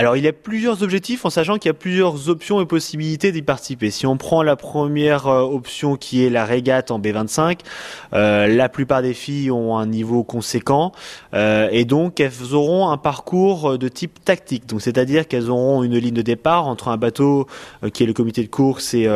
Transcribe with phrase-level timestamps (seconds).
[0.00, 3.32] Alors il y a plusieurs objectifs en sachant qu'il y a plusieurs options et possibilités
[3.32, 3.90] d'y participer.
[3.90, 7.58] Si on prend la première euh, option qui est la régate en B25,
[8.14, 10.92] euh, la plupart des filles ont un niveau conséquent
[11.34, 14.66] euh, et donc elles auront un parcours de type tactique.
[14.66, 17.46] Donc c'est-à-dire qu'elles auront une ligne de départ entre un bateau
[17.92, 19.06] qui est le comité de course et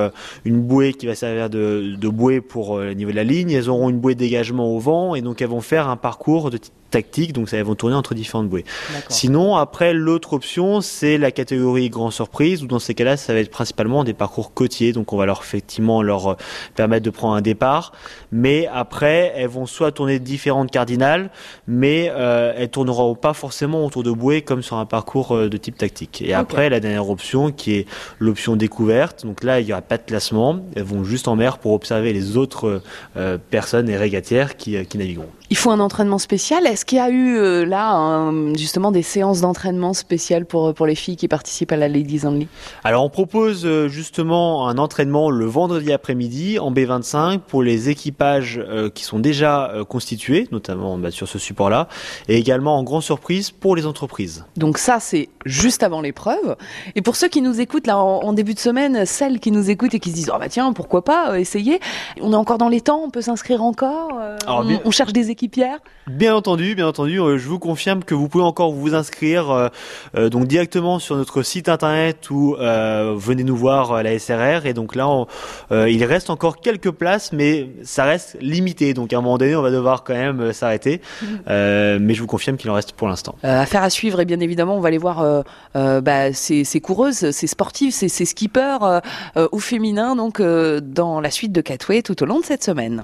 [0.44, 3.52] une bouée qui va servir de, de bouée pour le niveau de la ligne.
[3.52, 6.50] Elles auront une bouée de dégagement au vent et donc elles vont faire un parcours
[6.50, 8.64] de type tactique, donc elles vont tourner entre différentes bouées.
[9.08, 13.40] Sinon, après, l'autre option, c'est la catégorie grand surprise, où dans ces cas-là, ça va
[13.40, 16.34] être principalement des parcours côtiers, donc on va leur effectivement leur euh,
[16.74, 17.92] permettre de prendre un départ,
[18.32, 21.30] mais après, elles vont soit tourner différentes cardinales,
[21.66, 25.56] mais euh, elles tourneront pas forcément autour de bouées comme sur un parcours euh, de
[25.56, 26.22] type tactique.
[26.22, 27.86] Et après, la dernière option, qui est
[28.18, 31.58] l'option découverte, donc là, il n'y aura pas de classement, elles vont juste en mer
[31.58, 32.82] pour observer les autres
[33.16, 35.28] euh, personnes et régatières qui, qui navigueront.
[35.50, 36.66] Il faut un entraînement spécial.
[36.66, 40.94] Est-ce qu'il y a eu euh, là justement des séances d'entraînement spéciales pour, pour les
[40.94, 42.48] filles qui participent à la Ladies Only
[42.82, 48.58] Alors on propose euh, justement un entraînement le vendredi après-midi en B25 pour les équipages
[48.58, 51.88] euh, qui sont déjà constitués, notamment bah, sur ce support-là,
[52.28, 54.44] et également en grande surprise pour les entreprises.
[54.56, 56.56] Donc ça c'est juste avant l'épreuve.
[56.94, 59.94] Et pour ceux qui nous écoutent là en, début de semaine, celles qui nous écoutent
[59.94, 61.80] et qui se disent oh bah tiens pourquoi pas essayer,
[62.20, 64.12] on est encore dans les temps, on peut s'inscrire encore.
[64.48, 65.78] on, on cherche des équipières?
[66.06, 69.68] Bien entendu, bien entendu, euh, je vous confirme que vous pouvez encore vous inscrire euh,
[70.16, 74.72] euh, donc directement sur notre site internet ou venez nous voir à la SRR et
[74.72, 75.08] donc là
[75.72, 79.62] il reste encore quelques places mais ça reste limité donc à un moment donné on
[79.62, 81.00] va devoir quand même s'arrêter
[81.48, 83.34] mais je vous confirme qu'il en reste pour l'instant.
[83.42, 85.42] affaire à suivre et bien évidemment on va aller voir
[85.74, 89.00] bah, ces, ces, coureuses, ces sportives, ces, ces skippers
[89.34, 93.02] au féminin donc dans la suite de Catway tout au long de cette semaine.